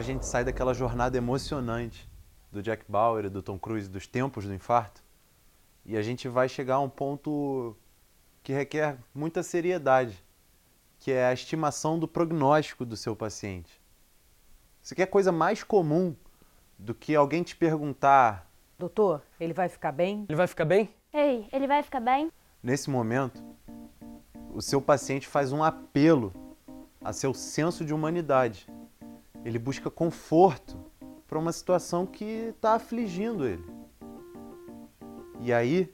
[0.00, 2.08] Agora a gente sai daquela jornada emocionante
[2.50, 5.02] do Jack Bauer e do Tom Cruise dos tempos do infarto
[5.84, 7.76] e a gente vai chegar a um ponto
[8.42, 10.24] que requer muita seriedade,
[10.98, 13.78] que é a estimação do prognóstico do seu paciente.
[14.82, 16.16] Isso aqui é coisa mais comum
[16.78, 20.24] do que alguém te perguntar Doutor, ele vai ficar bem?
[20.26, 20.88] Ele vai ficar bem?
[21.12, 22.32] Ei, ele vai ficar bem?
[22.62, 23.44] Nesse momento,
[24.54, 26.32] o seu paciente faz um apelo
[27.04, 28.66] a seu senso de humanidade.
[29.44, 30.78] Ele busca conforto
[31.26, 33.64] para uma situação que está afligindo ele.
[35.40, 35.92] E aí,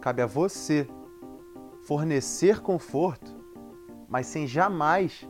[0.00, 0.86] cabe a você
[1.84, 3.34] fornecer conforto,
[4.08, 5.28] mas sem jamais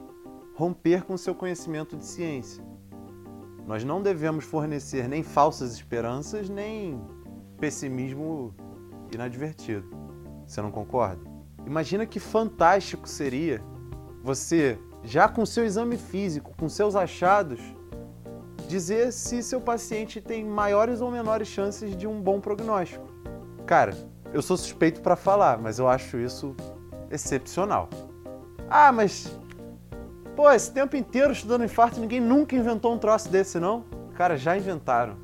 [0.55, 2.65] romper com seu conhecimento de ciência.
[3.67, 7.01] Nós não devemos fornecer nem falsas esperanças, nem
[7.59, 8.55] pessimismo
[9.13, 9.89] inadvertido.
[10.47, 11.23] Você não concorda?
[11.67, 13.63] Imagina que fantástico seria
[14.23, 17.61] você, já com seu exame físico, com seus achados,
[18.67, 23.07] dizer se seu paciente tem maiores ou menores chances de um bom prognóstico.
[23.67, 23.95] Cara,
[24.33, 26.57] eu sou suspeito para falar, mas eu acho isso
[27.11, 27.89] excepcional.
[28.69, 29.39] Ah, mas
[30.35, 33.85] pô, esse tempo inteiro estudando infarto, ninguém nunca inventou um troço desse, não?
[34.15, 35.17] Cara, já inventaram.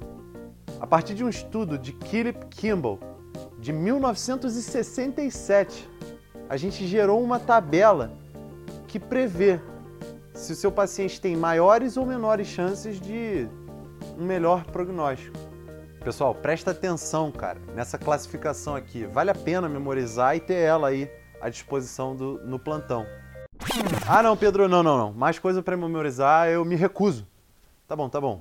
[0.79, 3.01] A partir de um estudo de Philip Kimball,
[3.59, 5.89] de 1967,
[6.49, 8.13] a gente gerou uma tabela
[8.87, 9.61] que prevê
[10.41, 13.47] se o seu paciente tem maiores ou menores chances de
[14.19, 15.37] um melhor prognóstico.
[16.03, 19.05] Pessoal, presta atenção, cara, nessa classificação aqui.
[19.05, 21.11] Vale a pena memorizar e ter ela aí
[21.43, 23.07] à disposição do, no plantão.
[24.09, 25.13] Ah, não, Pedro, não, não, não.
[25.13, 27.27] Mais coisa para memorizar, eu me recuso.
[27.87, 28.41] Tá bom, tá bom.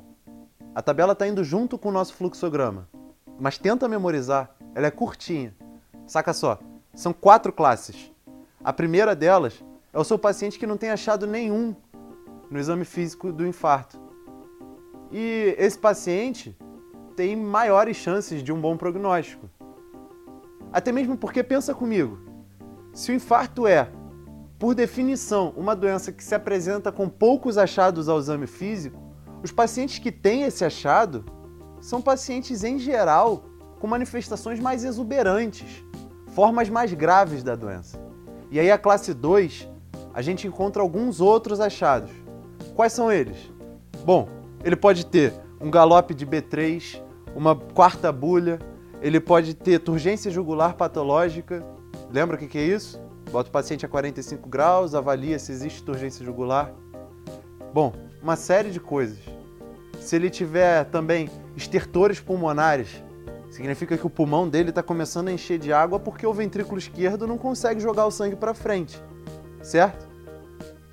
[0.73, 2.87] A tabela tá indo junto com o nosso fluxograma.
[3.37, 5.53] Mas tenta memorizar, ela é curtinha.
[6.07, 6.59] Saca só,
[6.93, 8.09] são quatro classes.
[8.63, 9.61] A primeira delas
[9.91, 11.75] é o seu paciente que não tem achado nenhum
[12.49, 13.99] no exame físico do infarto.
[15.11, 16.57] E esse paciente
[17.15, 19.49] tem maiores chances de um bom prognóstico.
[20.71, 22.19] Até mesmo porque, pensa comigo,
[22.93, 23.91] se o infarto é,
[24.57, 29.01] por definição, uma doença que se apresenta com poucos achados ao exame físico,
[29.41, 31.25] os pacientes que têm esse achado
[31.79, 33.45] são pacientes, em geral,
[33.79, 35.83] com manifestações mais exuberantes,
[36.35, 37.99] formas mais graves da doença.
[38.51, 39.67] E aí, a classe 2,
[40.13, 42.11] a gente encontra alguns outros achados.
[42.79, 43.35] Quais são eles?
[44.05, 44.29] Bom,
[44.63, 47.03] ele pode ter um galope de B3,
[47.35, 48.57] uma quarta bulha,
[49.01, 51.61] ele pode ter turgência jugular patológica.
[52.09, 52.97] Lembra o que, é isso?
[53.29, 56.71] Bota o paciente a 45 graus, avalia se existe turgência jugular.
[57.73, 57.91] Bom,
[58.23, 59.19] uma série de coisas.
[59.99, 63.03] Se ele tiver também estertores pulmonares,
[63.51, 67.27] significa que o pulmão dele está começando a encher de água porque o ventrículo esquerdo
[67.27, 69.03] não consegue jogar o sangue para frente,
[69.61, 70.07] certo?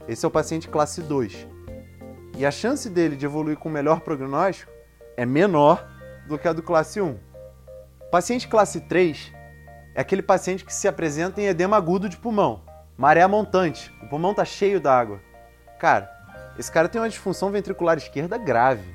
[0.09, 1.55] Esse é o paciente classe 2.
[2.37, 4.71] E a chance dele de evoluir com melhor prognóstico
[5.17, 5.89] é menor
[6.29, 7.19] do que a do classe 1.
[8.13, 9.33] Paciente classe 3
[9.95, 12.63] é aquele paciente que se apresenta em edema agudo de pulmão,
[12.95, 15.19] maré montante, o pulmão está cheio d'água.
[15.79, 16.11] Cara,
[16.59, 18.95] esse cara tem uma disfunção ventricular esquerda grave.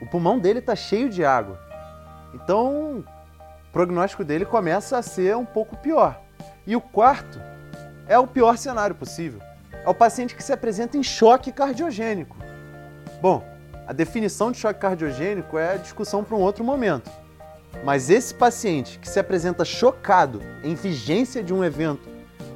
[0.00, 1.60] O pulmão dele está cheio de água.
[2.34, 3.04] Então,
[3.68, 6.20] o prognóstico dele começa a ser um pouco pior.
[6.66, 7.40] E o quarto
[8.08, 9.40] é o pior cenário possível.
[9.84, 12.36] É o paciente que se apresenta em choque cardiogênico.
[13.20, 13.44] Bom,
[13.86, 17.10] a definição de choque cardiogênico é discussão para um outro momento.
[17.84, 22.08] Mas esse paciente que se apresenta chocado em vigência de um evento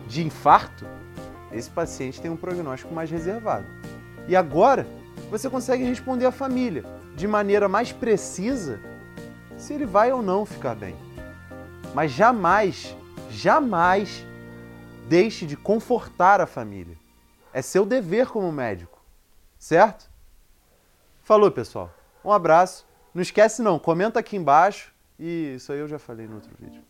[0.07, 0.87] de infarto,
[1.53, 3.67] esse paciente tem um prognóstico mais reservado.
[4.29, 4.87] E agora
[5.31, 6.85] você consegue responder à família
[7.17, 8.79] de maneira mais precisa
[9.57, 10.95] se ele vai ou não ficar bem.
[11.95, 12.95] Mas jamais,
[13.31, 14.25] jamais
[15.09, 16.97] deixe de confortar a família.
[17.57, 19.03] É seu dever como médico,
[19.59, 20.11] certo?
[21.23, 21.91] Falou, pessoal.
[22.23, 22.87] Um abraço.
[23.15, 26.85] Não esquece não, comenta aqui embaixo e isso aí eu já falei no outro vídeo.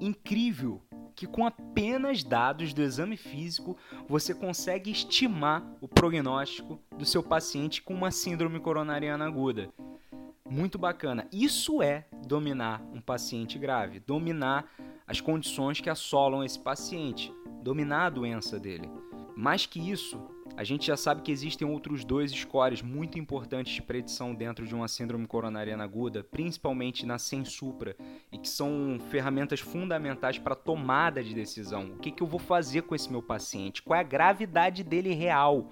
[0.00, 0.82] incrível
[1.14, 3.76] que com apenas dados do exame físico
[4.08, 9.70] você consegue estimar o prognóstico do seu paciente com uma síndrome coronariana aguda.
[10.50, 11.28] Muito bacana.
[11.30, 14.68] Isso é dominar um paciente grave, dominar
[15.08, 17.32] as condições que assolam esse paciente,
[17.62, 18.90] dominar a doença dele.
[19.34, 20.20] Mais que isso,
[20.54, 24.74] a gente já sabe que existem outros dois scores muito importantes de predição dentro de
[24.74, 27.96] uma síndrome coronariana aguda, principalmente na SEM-SUPRA,
[28.30, 31.92] e que são ferramentas fundamentais para tomada de decisão.
[31.92, 33.82] O que, que eu vou fazer com esse meu paciente?
[33.82, 35.70] Qual é a gravidade dele real?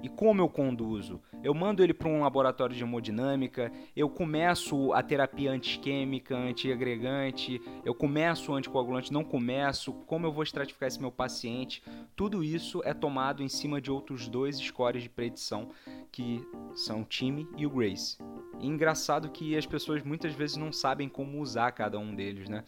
[0.00, 1.20] E como eu conduzo?
[1.42, 7.92] Eu mando ele para um laboratório de hemodinâmica, eu começo a terapia antiquímica, antiagregante, eu
[7.92, 11.82] começo o anticoagulante, não começo, como eu vou estratificar esse meu paciente?
[12.14, 15.70] Tudo isso é tomado em cima de outros dois scores de predição,
[16.12, 16.46] que
[16.76, 18.18] são o time e o Grace.
[18.60, 22.62] E engraçado que as pessoas muitas vezes não sabem como usar cada um deles, né?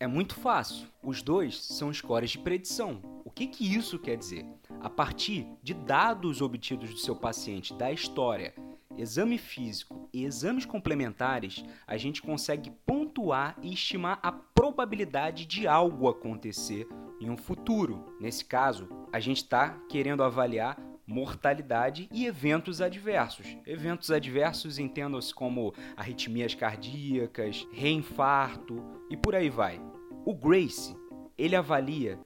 [0.00, 0.86] É muito fácil.
[1.02, 3.02] Os dois são scores de predição.
[3.26, 4.46] O que, que isso quer dizer?
[4.86, 8.54] A partir de dados obtidos do seu paciente, da história,
[8.96, 16.08] exame físico e exames complementares, a gente consegue pontuar e estimar a probabilidade de algo
[16.08, 16.86] acontecer
[17.20, 18.14] em um futuro.
[18.20, 23.58] Nesse caso, a gente está querendo avaliar mortalidade e eventos adversos.
[23.66, 28.80] Eventos adversos entendam-se como arritmias cardíacas, reinfarto
[29.10, 29.80] e por aí vai.
[30.24, 30.96] O Grace,
[31.36, 32.20] ele avalia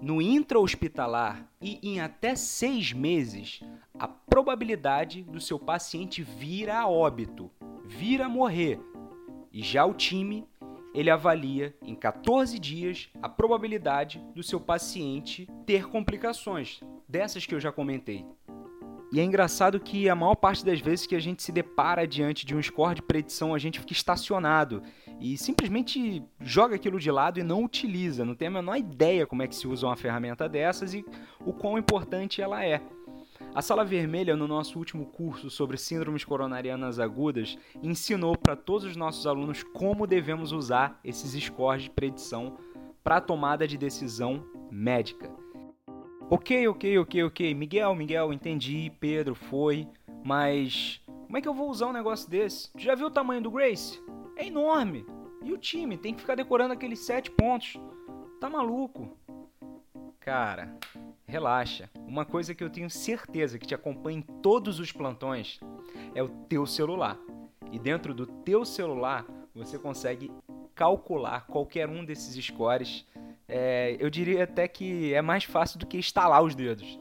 [0.00, 3.60] no intra-hospitalar e em até seis meses
[3.98, 7.50] a probabilidade do seu paciente vir a óbito,
[7.84, 8.78] vir a morrer.
[9.52, 10.46] E já o time,
[10.94, 17.60] ele avalia em 14 dias a probabilidade do seu paciente ter complicações, dessas que eu
[17.60, 18.24] já comentei.
[19.12, 22.44] E é engraçado que a maior parte das vezes que a gente se depara diante
[22.44, 24.82] de um score de predição, a gente fica estacionado
[25.20, 29.42] e simplesmente joga aquilo de lado e não utiliza, não tem a menor ideia como
[29.42, 31.04] é que se usa uma ferramenta dessas e
[31.40, 32.82] o quão importante ela é.
[33.54, 38.96] A Sala Vermelha, no nosso último curso sobre síndromes coronarianas agudas, ensinou para todos os
[38.96, 42.58] nossos alunos como devemos usar esses scores de predição
[43.04, 45.30] para a tomada de decisão médica.
[46.28, 47.54] Ok, ok, ok, ok.
[47.54, 48.92] Miguel, Miguel, entendi.
[48.98, 49.86] Pedro, foi.
[50.24, 52.72] Mas como é que eu vou usar um negócio desse?
[52.72, 54.02] Tu já viu o tamanho do Grace?
[54.36, 55.06] É enorme.
[55.44, 57.78] E o time tem que ficar decorando aqueles sete pontos.
[58.40, 59.16] Tá maluco?
[60.18, 60.76] Cara,
[61.28, 61.88] relaxa.
[61.94, 65.60] Uma coisa que eu tenho certeza que te acompanha em todos os plantões
[66.12, 67.16] é o teu celular.
[67.70, 69.24] E dentro do teu celular
[69.54, 70.32] você consegue
[70.74, 73.06] calcular qualquer um desses scores
[73.48, 76.98] é, eu diria até que é mais fácil do que instalar os dedos.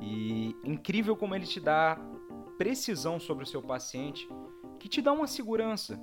[0.00, 1.98] E incrível como ele te dá
[2.58, 4.28] precisão sobre o seu paciente,
[4.78, 6.00] que te dá uma segurança.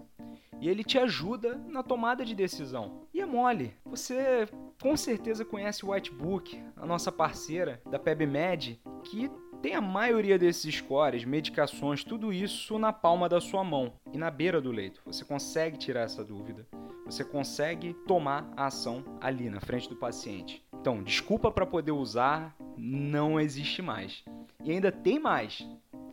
[0.60, 3.08] E ele te ajuda na tomada de decisão.
[3.14, 3.74] E é mole.
[3.86, 4.48] Você
[4.82, 9.30] com certeza conhece o Whitebook, a nossa parceira da PebMed, que
[9.62, 14.32] tem a maioria desses scores, medicações, tudo isso na palma da sua mão e na
[14.32, 15.02] beira do leito.
[15.06, 16.68] Você consegue tirar essa dúvida
[17.12, 20.64] você consegue tomar a ação ali na frente do paciente.
[20.80, 24.24] Então, desculpa para poder usar não existe mais.
[24.64, 25.68] E ainda tem mais.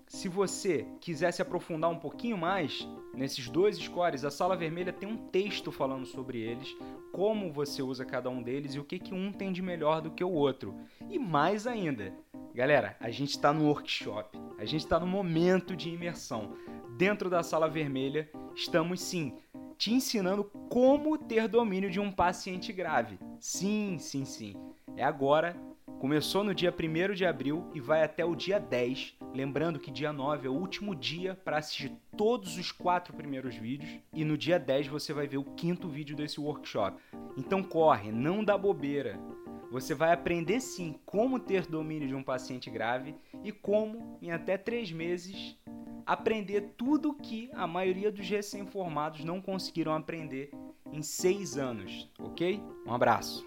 [0.08, 5.08] Se você quiser se aprofundar um pouquinho mais nesses dois scores, a sala vermelha tem
[5.08, 6.76] um texto falando sobre eles,
[7.12, 10.10] como você usa cada um deles e o que, que um tem de melhor do
[10.10, 10.74] que o outro.
[11.08, 12.12] E mais ainda,
[12.52, 16.56] galera, a gente está no workshop, a gente está no momento de imersão.
[16.96, 19.36] Dentro da sala vermelha, estamos sim
[19.78, 23.16] te ensinando como ter domínio de um paciente grave.
[23.38, 24.54] Sim, sim, sim.
[24.96, 25.56] É agora.
[26.00, 29.16] Começou no dia 1 de abril e vai até o dia 10.
[29.34, 34.00] Lembrando que dia 9 é o último dia para assistir todos os quatro primeiros vídeos.
[34.12, 37.00] E no dia 10 você vai ver o quinto vídeo desse workshop.
[37.36, 39.18] Então corre, não dá bobeira.
[39.70, 44.56] Você vai aprender sim como ter domínio de um paciente grave e como, em até
[44.56, 45.58] três meses,
[46.08, 50.50] aprender tudo que a maioria dos recém-formados não conseguiram aprender
[50.90, 52.62] em seis anos, ok?
[52.86, 53.46] Um abraço.